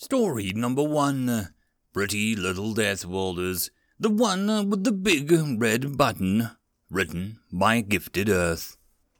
[0.00, 1.48] Story number one
[1.92, 6.50] Pretty Little Death the one with the big red button,
[6.88, 8.76] written by Gifted Earth.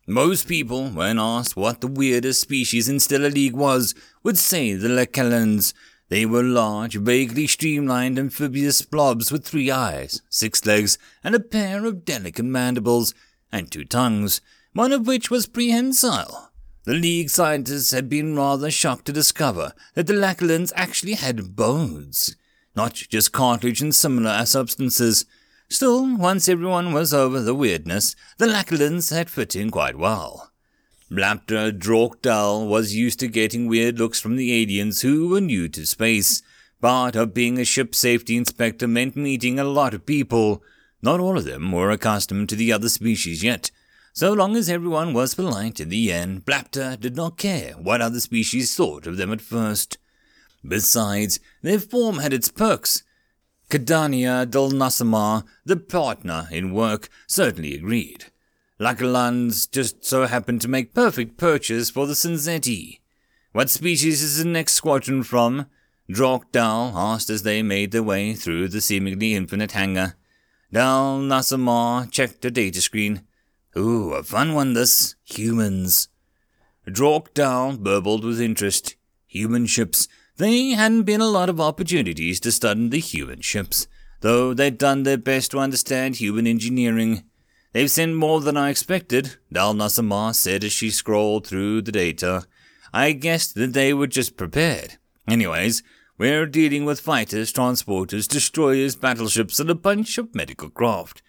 [0.07, 4.87] Most people, when asked what the weirdest species in Stellar League was, would say the
[4.87, 5.75] Lecalans.
[6.11, 11.87] They were large, vaguely streamlined amphibious blobs with three eyes, six legs, and a pair
[11.87, 13.15] of delicate mandibles,
[13.51, 14.41] and two tongues,
[14.75, 16.48] one of which was prehensile.
[16.89, 22.35] The League scientists had been rather shocked to discover that the Lackalans actually had bones,
[22.75, 25.27] not just cartilage and similar substances.
[25.69, 30.51] Still, once everyone was over the weirdness, the Lackalans had fit in quite well.
[31.11, 35.85] Blapter Drawkdal was used to getting weird looks from the aliens who were new to
[35.85, 36.41] space.
[36.81, 40.63] Part of being a ship safety inspector meant meeting a lot of people.
[41.03, 43.71] Not all of them were accustomed to the other species yet,
[44.13, 48.21] so long as everyone was polite in the end, Blapter did not care what other
[48.21, 49.99] species thought of them at first.
[50.67, 53.03] Besides, their form had its perks.
[53.71, 58.27] Kadania Dulnasamar, the partner in work, certainly agreed.
[58.81, 63.01] Lackalans just so happened to make perfect purchase for the Sinzetti.
[63.53, 65.67] What species is the next squadron from?
[66.11, 70.15] Dal asked as they made their way through the seemingly infinite hangar.
[70.73, 73.23] Dal Nasamar checked the data screen.
[73.77, 75.15] Ooh, a fun one this.
[75.25, 76.09] Humans.
[76.87, 78.97] Drawkdal burbled with interest.
[79.27, 80.09] Human ships.
[80.37, 83.89] They hadn't been a lot of opportunities to study the human ships,
[84.21, 87.25] though they'd done their best to understand human engineering.
[87.73, 92.45] They've sent more than I expected, Dal Nasamar said as she scrolled through the data.
[92.93, 94.95] I guessed that they were just prepared.
[95.29, 95.83] Anyways,
[96.17, 101.21] we're dealing with fighters, transporters, destroyers, battleships, and a bunch of medical craft.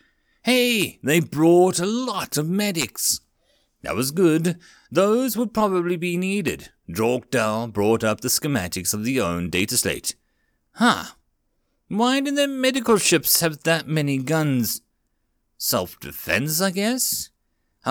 [0.44, 3.22] Hey, they brought a lot of medics.
[3.82, 4.58] That was good.
[4.92, 6.70] Those would probably be needed.
[6.90, 10.16] Drawkdal brought up the schematics of the own data slate.
[10.74, 11.06] Huh.
[11.88, 14.82] Why did their medical ships have that many guns?
[15.58, 17.30] Self defense, I guess?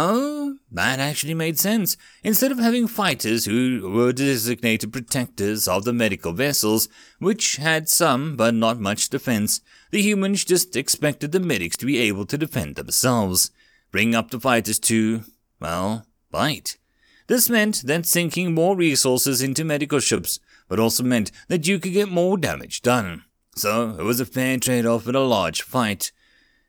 [0.00, 1.96] Oh, that actually made sense.
[2.22, 6.88] Instead of having fighters who were designated protectors of the medical vessels,
[7.18, 9.60] which had some but not much defense,
[9.90, 13.50] the humans just expected the medics to be able to defend themselves.
[13.90, 15.24] Bring up the fighters to,
[15.58, 16.78] well, fight.
[17.26, 20.38] This meant that sinking more resources into medical ships,
[20.68, 23.24] but also meant that you could get more damage done.
[23.56, 26.12] So it was a fair trade off in a large fight.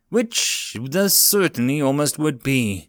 [0.09, 2.88] Which there certainly almost would be.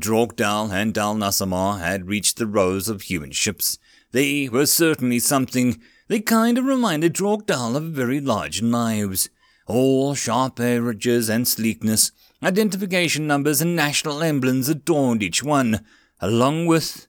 [0.00, 3.78] Drawkdal and Dal Nasamar had reached the rows of human ships.
[4.10, 5.80] They were certainly something.
[6.08, 9.30] They kind of reminded Drawkdal of very large knives.
[9.66, 12.12] All sharp edges and sleekness,
[12.42, 15.84] identification numbers and national emblems adorned each one,
[16.20, 17.06] along with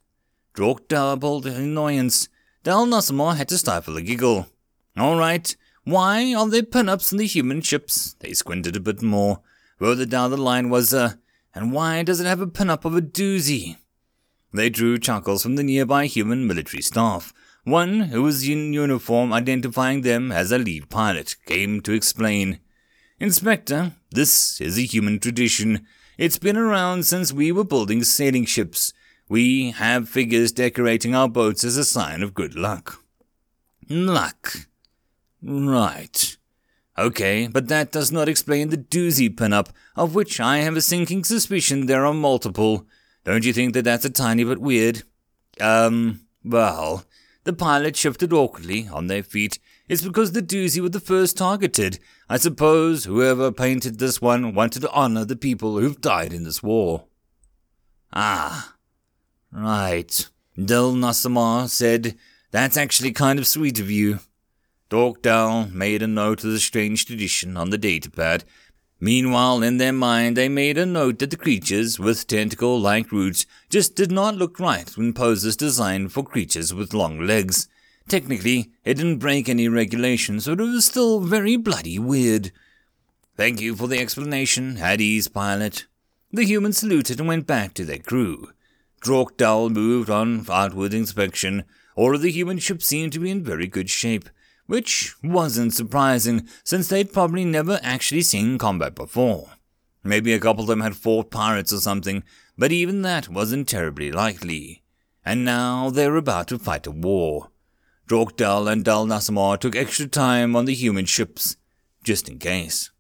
[0.54, 2.30] Drawkdal annoyance.
[2.64, 4.48] Dal Nasamar had to stifle a giggle.
[4.96, 8.16] All right, why are there pin-ups on the human ships?
[8.20, 9.42] They squinted a bit more.
[9.80, 11.12] Further down the line was a uh,
[11.56, 13.78] and why does it have a pin-up of a doozy?
[14.54, 17.34] They drew chuckles from the nearby human military staff.
[17.64, 22.60] One, who was in uniform identifying them as a lead pilot, came to explain.
[23.20, 25.88] Inspector, this is a human tradition.
[26.18, 28.94] It's been around since we were building sailing ships.
[29.28, 33.04] We have figures decorating our boats as a sign of good luck.
[33.90, 34.68] Luck.
[35.42, 36.38] Right.
[36.98, 41.26] Okay, but that does not explain the doozy pin-up, of which I have a sinking
[41.26, 42.88] suspicion there are multiple.
[43.26, 45.04] Don't you think that that's a tiny bit weird?
[45.60, 47.04] Um, well,
[47.44, 49.60] the pilot shifted awkwardly on their feet.
[49.90, 52.00] It's because the doozy were the first targeted.
[52.30, 56.64] I suppose whoever painted this one wanted to honor the people who've died in this
[56.64, 57.06] war.
[58.14, 58.76] Ah,
[59.52, 60.28] right.
[60.64, 62.16] Del Nasamar said,
[62.52, 64.20] That's actually kind of sweet of you.
[64.90, 68.44] Drawkdal made a note of the strange tradition on the datapad.
[69.00, 73.48] Meanwhile, in their mind, they made a note that the creatures with tentacle like roots
[73.70, 77.68] just did not look right when poses designed for creatures with long legs.
[78.08, 82.52] Technically, it didn't break any regulations, but it was still very bloody weird.
[83.36, 85.88] Thank you for the explanation, Hades pilot.
[86.32, 88.52] The humans saluted and went back to their crew.
[89.02, 91.64] Drawkdal moved on outward inspection.
[91.96, 94.30] All the human ships seemed to be in very good shape
[94.68, 99.52] which wasn't surprising since they'd probably never actually seen combat before.
[100.04, 102.24] Maybe a couple of them had fought pirates or something,
[102.58, 104.84] but even that wasn't terribly likely.
[105.26, 107.50] And now they were about to fight a war.
[108.08, 111.58] Drawkdal and Dal Nasamar took extra time on the human ships,
[112.04, 112.92] just in case.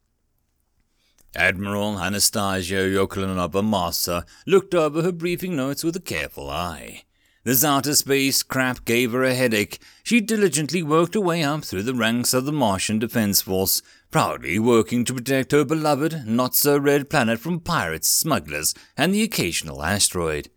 [1.35, 7.03] Admiral Anastasia Yokolanova Marsa looked over her briefing notes with a careful eye.
[7.45, 9.77] This outer space crap gave her a headache.
[10.01, 14.57] She diligently worked her way up through the ranks of the Martian Defense Force, proudly
[14.57, 19.83] working to protect her beloved, not so red planet from pirates, smugglers, and the occasional
[19.83, 20.49] asteroid.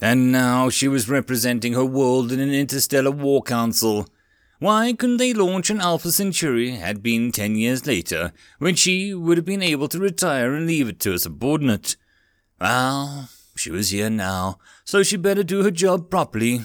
[0.00, 4.08] And now she was representing her world in an interstellar war council.
[4.58, 9.36] Why couldn't they launch an Alpha Centauri had been ten years later, when she would
[9.36, 11.94] have been able to retire and leave it to a subordinate?
[12.60, 16.62] Well, she was here now, so she better do her job properly.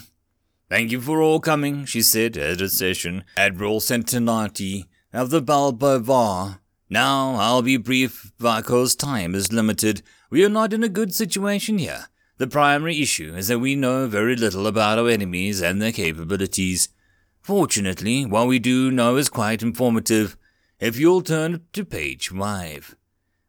[0.70, 3.26] Thank you for all coming, she said at a session.
[3.36, 6.60] Admiral Centenati of the Balbavar.
[6.90, 10.02] Now, I'll be brief because time is limited.
[10.30, 12.08] We are not in a good situation here.
[12.38, 16.90] The primary issue is that we know very little about our enemies and their capabilities.
[17.42, 20.38] Fortunately, what we do know is quite informative.
[20.80, 22.96] If you'll turn to page 5.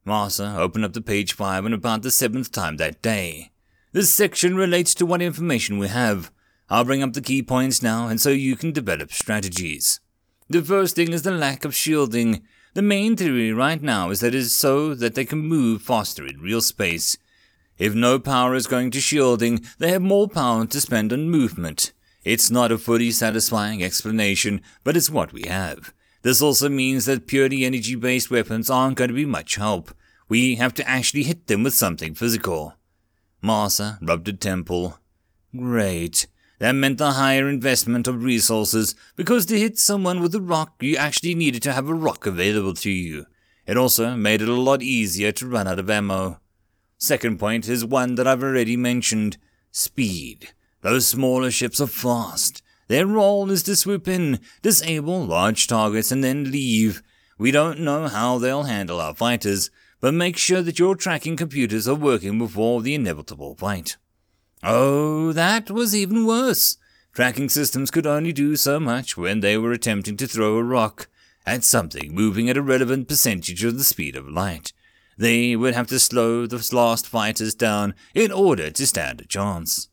[0.04, 3.52] Marsa opened up the page 5 and about the seventh time that day.
[3.92, 6.32] This section relates to what information we have.
[6.68, 10.00] I'll bring up the key points now, and so you can develop strategies.
[10.48, 12.42] The first thing is the lack of shielding.
[12.74, 16.26] The main theory right now is that it is so that they can move faster
[16.26, 17.16] in real space.
[17.78, 21.92] If no power is going to shielding, they have more power to spend on movement.
[22.24, 25.92] It's not a fully satisfying explanation, but it's what we have.
[26.22, 29.92] This also means that purely energy based weapons aren't going to be much help.
[30.28, 32.74] We have to actually hit them with something physical.
[33.40, 34.98] Marsa rubbed a temple.
[35.54, 36.28] Great.
[36.60, 40.96] That meant a higher investment of resources, because to hit someone with a rock, you
[40.96, 43.26] actually needed to have a rock available to you.
[43.66, 46.38] It also made it a lot easier to run out of ammo.
[46.98, 49.38] Second point is one that I've already mentioned
[49.72, 50.50] speed.
[50.82, 52.62] Those smaller ships are fast.
[52.92, 57.02] Their role is to swoop in, disable large targets, and then leave.
[57.38, 59.70] We don't know how they'll handle our fighters,
[60.02, 63.96] but make sure that your tracking computers are working before the inevitable fight.
[64.62, 66.76] Oh, that was even worse.
[67.14, 71.08] Tracking systems could only do so much when they were attempting to throw a rock
[71.46, 74.74] at something moving at a relevant percentage of the speed of light.
[75.16, 79.88] They would have to slow the last fighters down in order to stand a chance.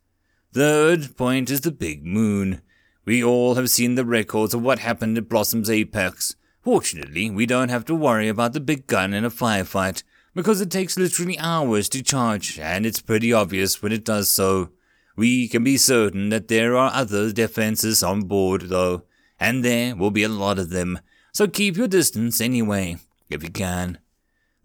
[0.51, 2.61] Third point is the big moon.
[3.09, 6.35] We all have seen the records of what happened at Blossom's apex.
[6.61, 10.03] Fortunately, we don't have to worry about the big gun in a firefight,
[10.35, 14.69] because it takes literally hours to charge, and it's pretty obvious when it does so.
[15.15, 19.05] We can be certain that there are other defenses on board, though,
[19.39, 20.99] and there will be a lot of them,
[21.33, 22.97] so keep your distance anyway,
[23.27, 23.97] if you can.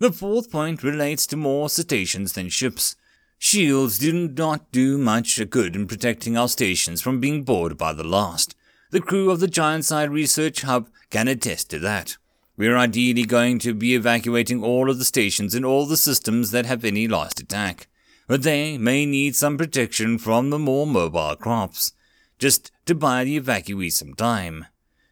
[0.01, 2.95] The fourth point relates to more cetaceans than ships.
[3.45, 8.03] Shields did not do much good in protecting our stations from being bored by the
[8.03, 8.57] last.
[8.91, 12.17] The crew of the Giantside Research Hub can attest to that.
[12.57, 16.53] We are ideally going to be evacuating all of the stations in all the systems
[16.53, 17.87] that have any last attack,
[18.27, 21.93] but they may need some protection from the more mobile crops,
[22.39, 24.65] just to buy the evacuees some time.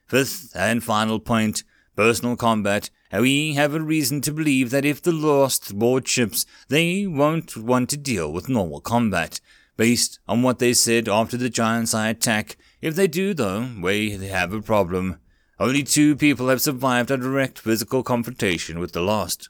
[0.07, 1.65] Fifth and final point
[1.97, 2.89] personal combat.
[3.13, 7.91] We have a reason to believe that if the lost board ships, they won't want
[7.91, 9.41] to deal with normal combat,
[9.77, 14.11] based on what they said after the Giant's Eye attack if they do, though, we
[14.11, 15.21] have a problem.
[15.61, 19.49] Only two people have survived a direct physical confrontation with the lost,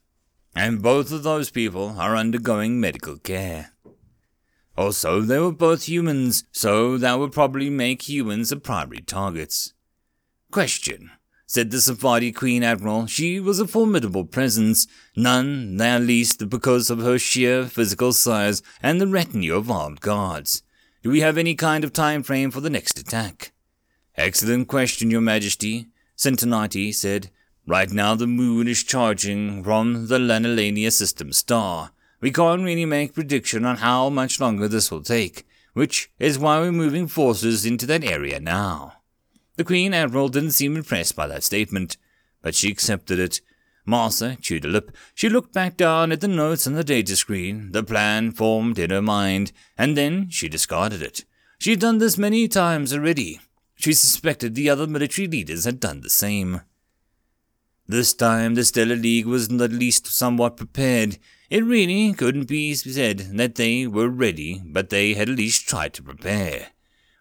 [0.55, 3.73] and both of those people are undergoing medical care.
[4.77, 9.73] Also, they were both humans, so that would probably make humans the primary targets.
[10.51, 11.11] Question,
[11.53, 13.07] said the Sephardi Queen Admiral.
[13.07, 18.99] She was a formidable presence, none the least because of her sheer physical size and
[18.99, 20.63] the retinue of armed guards.
[21.03, 23.53] Do we have any kind of time frame for the next attack?
[24.17, 27.29] Excellent question, Your Majesty, Centenati said.
[27.67, 31.91] Right now the moon is charging from the Lanilania system star.
[32.23, 36.61] We can't really make prediction on how much longer this will take, which is why
[36.61, 39.02] we're moving forces into that area now.
[39.63, 41.97] The Queen Admiral didn't seem impressed by that statement,
[42.43, 43.41] but she accepted it
[43.87, 44.91] Marsa chewed a lip.
[45.15, 48.91] She looked back down at the notes on the data screen, the plan formed in
[48.91, 51.25] her mind, and then she discarded it.
[51.61, 53.39] She had done this many times already.
[53.77, 56.63] She suspected the other military leaders had done the same.
[57.87, 61.19] This time the Stellar League was at least somewhat prepared.
[61.51, 65.95] It really couldn't be said that they were ready, but they had at least tried
[65.95, 66.71] to prepare.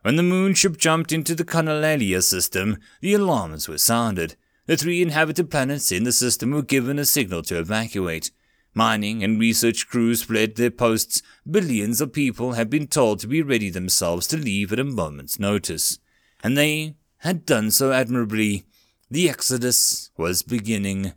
[0.01, 4.35] When the moonship jumped into the Canalalia system, the alarms were sounded.
[4.65, 8.31] The three inhabited planets in the system were given a signal to evacuate.
[8.73, 11.21] Mining and research crews fled their posts.
[11.49, 15.39] Billions of people had been told to be ready themselves to leave at a moment's
[15.39, 15.99] notice.
[16.43, 18.63] And they had done so admirably.
[19.11, 21.13] The exodus was beginning.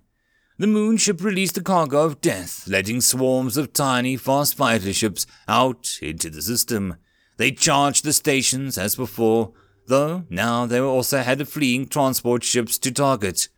[0.59, 5.99] The moonship released a cargo of death, letting swarms of tiny, fast fighter ships out
[6.03, 6.97] into the system.
[7.37, 9.53] They charged the stations as before,
[9.87, 13.49] though now they were also had fleeing transport ships to target.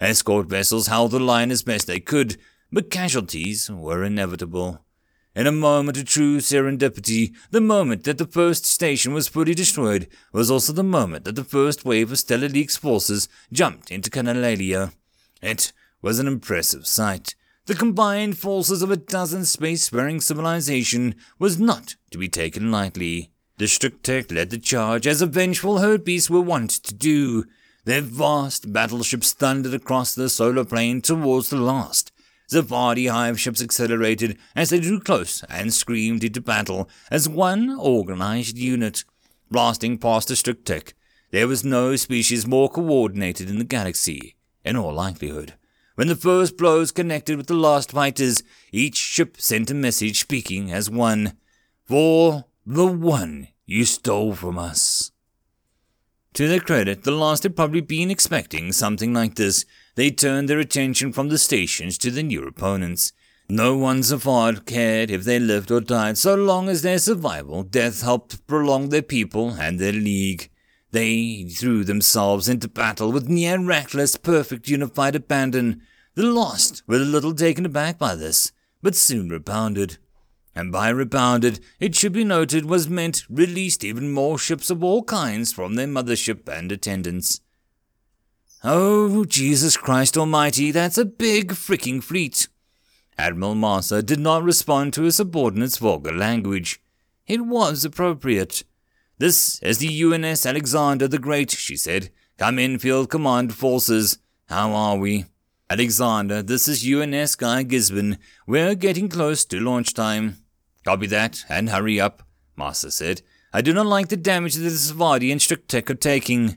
[0.00, 2.36] Escort vessels held the line as best they could,
[2.72, 4.84] but casualties were inevitable.
[5.34, 10.08] In a moment of true serendipity, the moment that the first station was fully destroyed
[10.32, 14.92] was also the moment that the first wave of Stellar League's forces jumped into Canalalia.
[15.40, 15.72] It
[16.02, 17.36] was an impressive sight.
[17.70, 23.30] The combined forces of a dozen space-faring civilization was not to be taken lightly.
[23.58, 27.44] The Strictech led the charge as a vengeful herd beasts were wont to do.
[27.84, 32.10] Their vast battleships thundered across the solar plane towards the last,
[32.50, 38.58] Zavadi hive ships accelerated as they drew close and screamed into battle as one organized
[38.58, 39.04] unit.
[39.48, 40.94] Blasting past the Strictech,
[41.30, 44.34] there was no species more coordinated in the galaxy,
[44.64, 45.54] in all likelihood.
[46.00, 48.42] When the first blows connected with the last fighters,
[48.72, 51.36] each ship sent a message speaking as one,
[51.84, 55.12] For the one you stole from us.
[56.32, 60.58] To their credit, the last had probably been expecting something like this, they turned their
[60.58, 63.12] attention from the stations to the new opponents.
[63.50, 67.62] No one so far cared if they lived or died, so long as their survival,
[67.62, 70.48] death helped prolong their people and their league.
[70.92, 75.82] They threw themselves into battle with near reckless, perfect, unified abandon.
[76.14, 79.98] The lost were a little taken aback by this, but soon rebounded.
[80.54, 85.04] And by rebounded, it should be noted, was meant released even more ships of all
[85.04, 87.40] kinds from their mothership and attendants.
[88.64, 92.48] Oh, Jesus Christ Almighty, that's a big freaking fleet.
[93.16, 96.82] Admiral Marsa did not respond to his subordinate's vulgar language.
[97.26, 98.64] It was appropriate.
[99.20, 102.08] This is the UNS Alexander the Great, she said.
[102.38, 104.16] Come in, Field Command Forces.
[104.48, 105.26] How are we?
[105.68, 108.16] Alexander, this is UNS Guy Gibson.
[108.46, 110.38] We're getting close to launch time.
[110.86, 112.22] Copy that, and hurry up,
[112.56, 113.20] Marsa said.
[113.52, 116.56] I do not like the damage that the Zavadi and Strictech are taking.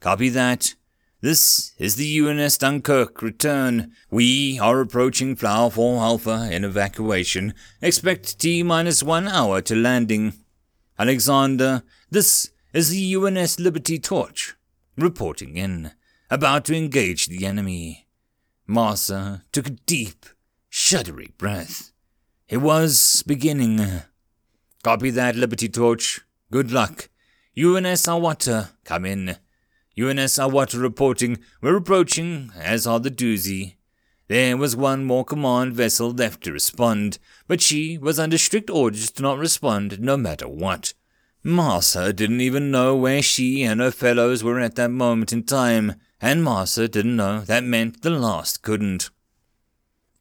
[0.00, 0.76] Copy that.
[1.20, 3.92] This is the UNS Dunkirk return.
[4.10, 7.52] We are approaching Flower 4 Alpha in evacuation.
[7.82, 10.32] Expect T minus one hour to landing.
[10.98, 14.54] Alexander, this is the UNS Liberty Torch.
[14.96, 15.92] Reporting in.
[16.30, 18.06] About to engage the enemy.
[18.66, 20.26] Marsa took a deep,
[20.70, 21.92] shuddery breath.
[22.48, 24.02] It was beginning.
[24.82, 26.20] Copy that, Liberty Torch.
[26.50, 27.10] Good luck.
[27.58, 29.36] UNS Awata, come in.
[29.98, 33.74] UNS Awata reporting we're approaching, as are the Doozy.
[34.28, 39.10] There was one more command vessel left to respond, but she was under strict orders
[39.12, 40.94] to not respond no matter what.
[41.44, 45.94] Marsa didn't even know where she and her fellows were at that moment in time,
[46.20, 49.10] and Marsa didn't know that meant the last couldn't.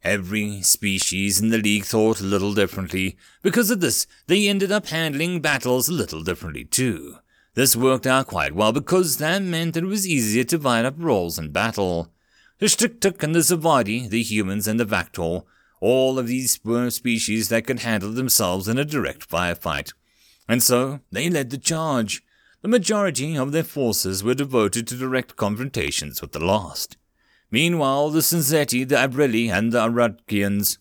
[0.04, 3.18] Every species in the League thought a little differently.
[3.42, 7.18] Because of this, they ended up handling battles a little differently too.
[7.56, 10.94] This worked out quite well because that meant that it was easier to divide up
[10.98, 12.12] roles in battle.
[12.60, 15.44] The Strictech and the Zavadi, the humans and the Vactor,
[15.82, 19.94] all of these were species that could handle themselves in a direct firefight.
[20.48, 22.24] And so they led the charge.
[22.62, 26.98] The majority of their forces were devoted to direct confrontations with the last.
[27.52, 30.78] Meanwhile, the Sinzeti, the Abrili, and the Aradkians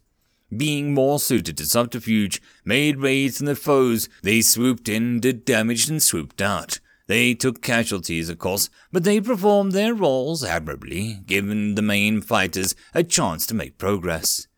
[0.55, 4.09] being more suited to subterfuge, made raids on their foes.
[4.23, 6.79] They swooped in, did damage, and swooped out.
[7.09, 12.75] They took casualties, of course, but they performed their roles admirably, giving the main fighters
[12.95, 14.49] a chance to make progress.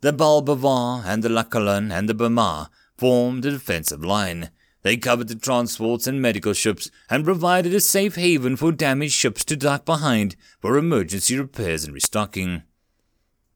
[0.00, 2.68] The Balbavar and the Lakalan and the Bama
[3.02, 4.48] formed a defensive line.
[4.82, 9.44] They covered the transports and medical ships and provided a safe haven for damaged ships
[9.46, 12.62] to dock behind for emergency repairs and restocking.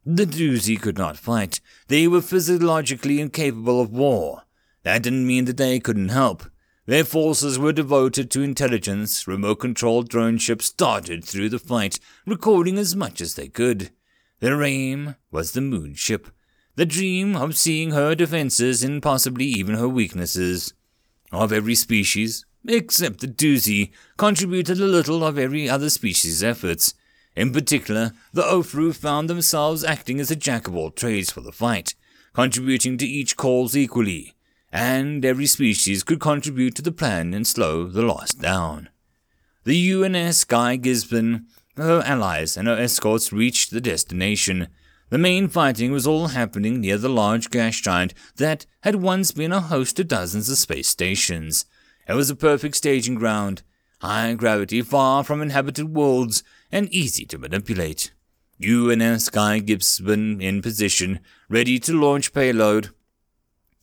[0.05, 1.61] The Doozy could not fight.
[1.87, 4.43] They were physiologically incapable of war.
[4.83, 6.43] That didn't mean that they couldn't help.
[6.87, 9.29] Their forces were devoted to intelligence.
[9.29, 13.91] Remote controlled drone ships darted through the fight, recording as much as they could.
[14.41, 16.27] Their aim was the moon ship,
[16.77, 20.75] the dream of seeing her defenses and possibly even her weaknesses.
[21.33, 26.95] Of every species, except the Doozy, contributed a little of every other species' efforts.
[27.35, 31.53] In particular, the Ofru found themselves acting as a jack of all trades for the
[31.53, 31.95] fight,
[32.33, 34.35] contributing to each cause equally,
[34.73, 38.89] and every species could contribute to the plan and slow the loss down.
[39.65, 44.69] The UNS Guy Gibson, her allies, and her escorts reached the destination.
[45.09, 49.53] The main fighting was all happening near the large gas giant that had once been
[49.53, 51.65] a host to dozens of space stations.
[52.09, 53.63] It was a perfect staging ground,
[54.01, 58.13] high gravity far from inhabited worlds, and easy to manipulate.
[58.61, 62.91] UNS uh, Guy Gibson in position, ready to launch payload.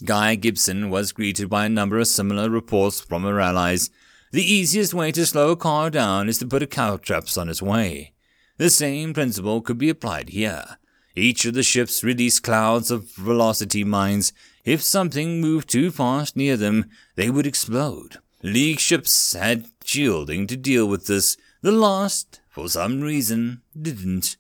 [0.04, 3.90] Guy Gibson was greeted by a number of similar reports from her allies.
[4.34, 7.62] The easiest way to slow a car down is to put a caltrops on its
[7.62, 8.14] way.
[8.58, 10.78] The same principle could be applied here.
[11.16, 14.34] Each of the ships released clouds of velocity mines.
[14.66, 18.18] If something moved too fast near them, they would explode.
[18.42, 21.38] League ships had shielding to deal with this.
[21.62, 24.38] The last, for some reason, didn't.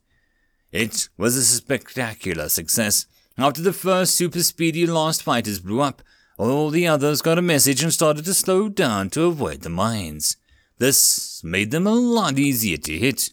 [0.71, 3.05] It was a spectacular success.
[3.37, 6.01] After the first super speedy Lost fighters blew up,
[6.37, 10.35] all the others got a message and started to slow down to avoid the mines.
[10.79, 13.31] This made them a lot easier to hit.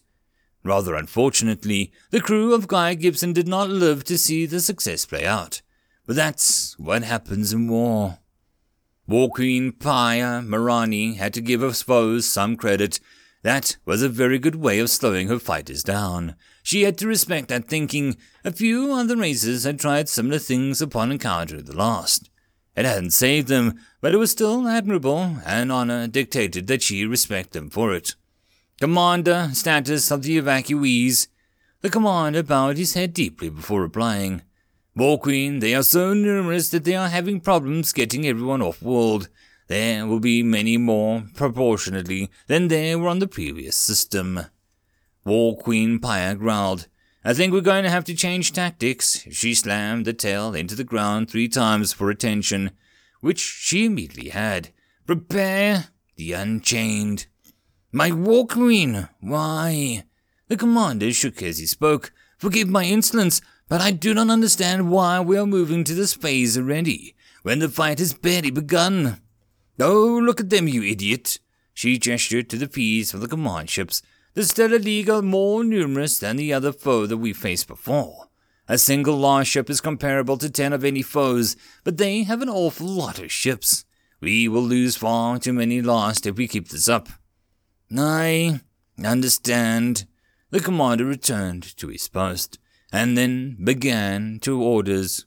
[0.63, 5.27] Rather unfortunately, the crew of Guy Gibson did not live to see the success play
[5.27, 5.63] out.
[6.07, 8.19] But that's what happens in war.
[9.07, 13.01] War Queen Paya Marani had to give her foes some credit.
[13.43, 16.37] That was a very good way of slowing her fighters down.
[16.63, 18.17] She had to respect that thinking.
[18.45, 22.29] A few other races had tried similar things upon encounter the last.
[22.77, 27.53] It hadn't saved them, but it was still admirable, and honor dictated that she respect
[27.53, 28.15] them for it.
[28.81, 31.29] Commander, status of the evacuees.
[31.83, 34.41] The commander bowed his head deeply before replying.
[34.97, 39.29] War Queen, they are so numerous that they are having problems getting everyone off world.
[39.69, 44.47] There will be many more, proportionately, than there were on the previous system.
[45.27, 46.89] War Queen Pyre growled.
[47.23, 49.27] I think we're going to have to change tactics.
[49.31, 52.71] She slammed the tail into the ground three times for attention,
[53.21, 54.71] which she immediately had.
[55.07, 57.27] Prepare the Unchained.
[57.93, 60.05] My war queen, why?
[60.47, 62.13] The commander shook as he spoke.
[62.39, 66.57] Forgive my insolence, but I do not understand why we are moving to this phase
[66.57, 69.21] already, when the fight has barely begun.
[69.81, 71.41] Oh, look at them, you idiot!
[71.75, 74.03] She gestured to the P's of the command ships.
[74.35, 78.29] The Stellar League are more numerous than the other foe that we faced before.
[78.69, 82.49] A single large ship is comparable to ten of any foes, but they have an
[82.49, 83.85] awful lot of ships.
[84.21, 87.09] We will lose far too many Lost if we keep this up.
[87.97, 88.61] I
[89.05, 90.07] understand.
[90.51, 92.59] The commander returned to his post,
[92.93, 95.27] and then began to orders.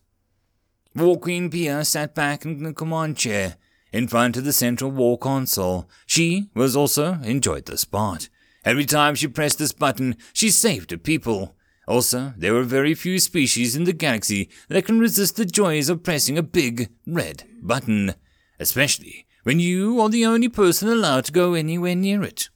[0.96, 3.56] War Queen Pia sat back in the command chair,
[3.92, 5.90] in front of the central war console.
[6.06, 8.28] She was also enjoyed the spot.
[8.66, 11.56] Every time she pressed this button, she saved her people.
[11.88, 16.04] Also, there are very few species in the galaxy that can resist the joys of
[16.04, 18.16] pressing a big red button,
[18.60, 22.50] especially when you are the only person allowed to go anywhere near it.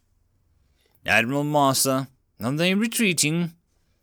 [1.08, 2.10] Admiral Marsa,
[2.42, 3.54] are they retreating?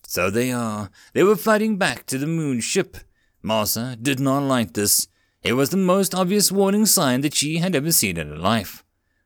[0.07, 0.91] So they are.
[1.13, 2.97] They were fighting back to the moon ship.
[3.43, 5.07] Marsa did not like this.
[5.43, 8.83] It was the most obvious warning sign that she had ever seen in her life.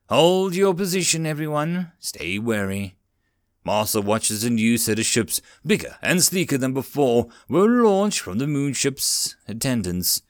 [0.09, 1.91] Hold your position, everyone.
[1.99, 2.97] Stay wary.
[3.63, 8.19] Marsa watched as a new set of ships, bigger and sleeker than before, were launched
[8.19, 10.21] from the moon ship's attendants.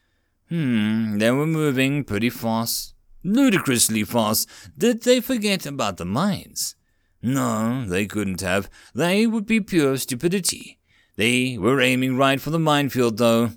[0.50, 2.94] Hmm, they were moving pretty fast.
[3.24, 4.48] Ludicrously fast.
[4.78, 6.76] Did they forget about the mines?
[7.22, 8.70] No, they couldn't have.
[8.94, 10.80] They would be pure stupidity.
[11.16, 13.52] They were aiming right for the minefield, though.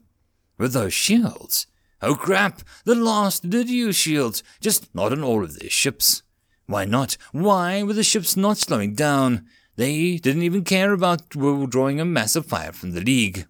[0.59, 1.67] With those shields.
[2.01, 6.25] Oh crap, the last use shields, just not on all of their ships.
[6.67, 7.17] Why not?
[7.31, 9.47] Why were the ships not slowing down?
[9.77, 13.47] They didn't even care about drawing a massive fire from the League.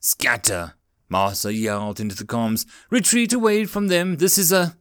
[0.00, 0.74] Scatter!
[1.08, 2.64] Marsa yelled into the comms.
[2.88, 4.16] Retreat away from them.
[4.16, 4.76] This is a.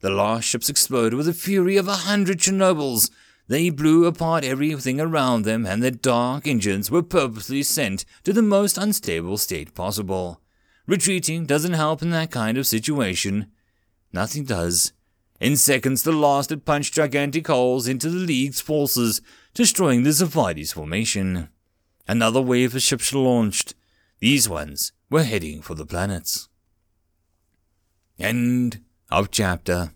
[0.00, 3.10] The last ships exploded with the fury of a hundred Chernobyls.
[3.48, 8.42] They blew apart everything around them, and their dark engines were purposely sent to the
[8.42, 10.40] most unstable state possible.
[10.86, 13.50] Retreating doesn't help in that kind of situation.
[14.12, 14.92] Nothing does.
[15.40, 19.20] In seconds, the last had punched gigantic holes into the League's forces,
[19.54, 21.48] destroying the Zaphides formation.
[22.06, 23.74] Another wave of ships launched.
[24.20, 26.48] These ones were heading for the planets.
[28.18, 29.92] End of chapter.